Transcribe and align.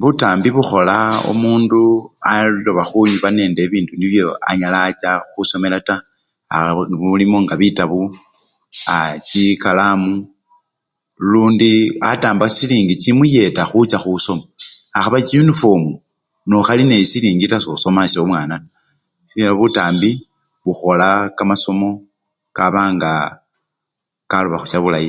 Butambi 0.00 0.48
bukhola 0.56 0.96
omundu 1.30 1.82
alobakhuba 2.32 3.28
nende 3.36 3.62
bibindu 3.64 3.92
nibyo 3.96 4.26
anyala 4.48 4.78
acha 4.88 5.10
khusomela 5.30 5.78
taa, 5.88 6.04
aa 6.54 6.70
mulimo 7.10 7.36
nga 7.42 7.54
bitabu 7.60 8.00
aa 8.94 9.10
chikalamu 9.28 10.10
lundi 11.30 11.72
atamba 12.10 12.46
silingi 12.56 12.94
chimuyeta 13.02 13.62
khucha 13.70 13.98
khusoma 14.04 14.44
akhaba 14.96 15.18
chiyunifomu, 15.26 15.90
nokhali 16.48 16.82
nesilingi 16.88 17.46
sosomesha 17.64 18.18
omwana 18.24 18.56
taa 18.64 18.68
khubela 19.28 19.52
butambi 19.60 20.10
bukhola 20.64 21.08
kamasomo 21.36 21.90
kabaa 22.56 22.90
nga 22.94 23.10
kaloba 24.30 24.56
khucha 24.60 24.78
bulayi 24.82 25.04
taa. 25.04 25.06